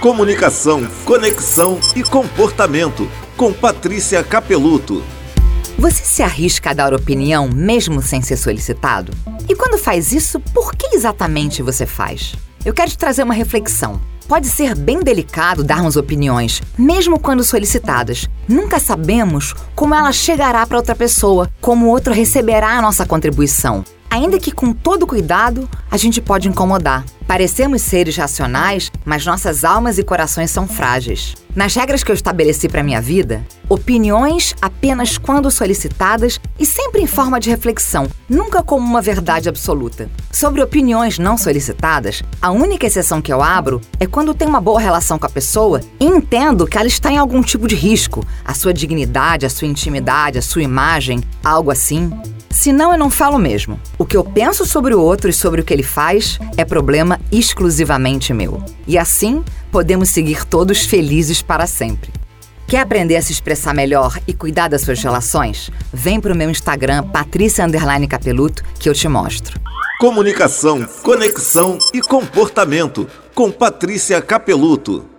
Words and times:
Comunicação, 0.00 0.86
conexão 1.06 1.80
e 1.96 2.02
comportamento. 2.02 3.10
Com 3.34 3.52
Patrícia 3.52 4.22
Capeluto. 4.22 5.02
Você 5.78 6.04
se 6.04 6.22
arrisca 6.22 6.70
a 6.70 6.74
dar 6.74 6.92
opinião 6.92 7.48
mesmo 7.48 8.02
sem 8.02 8.20
ser 8.20 8.36
solicitado? 8.36 9.12
E 9.48 9.54
quando 9.54 9.78
faz 9.78 10.12
isso, 10.12 10.38
por 10.52 10.74
que 10.74 10.94
exatamente 10.94 11.62
você 11.62 11.86
faz? 11.86 12.34
Eu 12.64 12.74
quero 12.74 12.90
te 12.90 12.98
trazer 12.98 13.22
uma 13.22 13.34
reflexão. 13.34 13.98
Pode 14.28 14.48
ser 14.48 14.74
bem 14.74 15.00
delicado 15.00 15.64
darmos 15.64 15.96
opiniões, 15.96 16.60
mesmo 16.76 17.18
quando 17.18 17.42
solicitadas. 17.42 18.28
Nunca 18.46 18.78
sabemos 18.78 19.54
como 19.74 19.94
ela 19.94 20.12
chegará 20.12 20.66
para 20.66 20.76
outra 20.76 20.94
pessoa, 20.94 21.50
como 21.60 21.86
o 21.86 21.88
outro 21.88 22.12
receberá 22.12 22.76
a 22.76 22.82
nossa 22.82 23.06
contribuição. 23.06 23.82
Ainda 24.16 24.38
que 24.38 24.50
com 24.50 24.72
todo 24.72 25.06
cuidado, 25.06 25.68
a 25.90 25.98
gente 25.98 26.22
pode 26.22 26.48
incomodar. 26.48 27.04
Parecemos 27.26 27.82
seres 27.82 28.16
racionais, 28.16 28.90
mas 29.04 29.26
nossas 29.26 29.62
almas 29.62 29.98
e 29.98 30.02
corações 30.02 30.50
são 30.50 30.66
frágeis. 30.66 31.34
Nas 31.54 31.74
regras 31.74 32.02
que 32.02 32.10
eu 32.10 32.14
estabeleci 32.14 32.66
para 32.66 32.82
minha 32.82 33.00
vida, 33.00 33.46
opiniões 33.68 34.54
apenas 34.60 35.18
quando 35.18 35.50
solicitadas 35.50 36.40
e 36.58 36.64
sempre 36.64 37.02
em 37.02 37.06
forma 37.06 37.38
de 37.38 37.50
reflexão, 37.50 38.08
nunca 38.26 38.62
como 38.62 38.86
uma 38.86 39.02
verdade 39.02 39.50
absoluta. 39.50 40.08
Sobre 40.32 40.62
opiniões 40.62 41.18
não 41.18 41.36
solicitadas, 41.36 42.22
a 42.40 42.50
única 42.50 42.86
exceção 42.86 43.20
que 43.20 43.32
eu 43.32 43.42
abro 43.42 43.82
é 44.00 44.06
quando 44.06 44.32
tenho 44.32 44.48
uma 44.48 44.62
boa 44.62 44.80
relação 44.80 45.18
com 45.18 45.26
a 45.26 45.30
pessoa 45.30 45.82
e 46.00 46.06
entendo 46.06 46.66
que 46.66 46.78
ela 46.78 46.88
está 46.88 47.12
em 47.12 47.18
algum 47.18 47.42
tipo 47.42 47.68
de 47.68 47.74
risco, 47.74 48.24
a 48.42 48.54
sua 48.54 48.72
dignidade, 48.72 49.44
a 49.44 49.50
sua 49.50 49.68
intimidade, 49.68 50.38
a 50.38 50.42
sua 50.42 50.62
imagem, 50.62 51.20
algo 51.44 51.70
assim. 51.70 52.10
Senão 52.56 52.90
eu 52.90 52.98
não 52.98 53.10
falo 53.10 53.38
mesmo. 53.38 53.78
O 53.98 54.06
que 54.06 54.16
eu 54.16 54.24
penso 54.24 54.64
sobre 54.64 54.94
o 54.94 55.00
outro 55.00 55.28
e 55.28 55.32
sobre 55.32 55.60
o 55.60 55.64
que 55.64 55.74
ele 55.74 55.82
faz 55.82 56.38
é 56.56 56.64
problema 56.64 57.20
exclusivamente 57.30 58.32
meu. 58.32 58.64
E 58.86 58.96
assim 58.96 59.44
podemos 59.70 60.08
seguir 60.08 60.42
todos 60.46 60.86
felizes 60.86 61.42
para 61.42 61.66
sempre. 61.66 62.10
Quer 62.66 62.80
aprender 62.80 63.16
a 63.16 63.22
se 63.22 63.30
expressar 63.30 63.74
melhor 63.74 64.18
e 64.26 64.32
cuidar 64.32 64.68
das 64.68 64.80
suas 64.80 65.02
relações? 65.02 65.70
Vem 65.92 66.18
para 66.18 66.32
o 66.32 66.36
meu 66.36 66.48
Instagram, 66.48 67.02
Patrícia 67.02 67.66
Capeluto, 68.08 68.64
que 68.80 68.88
eu 68.88 68.94
te 68.94 69.06
mostro. 69.06 69.60
Comunicação, 70.00 70.82
conexão 71.02 71.78
e 71.92 72.00
comportamento 72.00 73.06
com 73.34 73.50
Patrícia 73.50 74.20
Capeluto. 74.22 75.15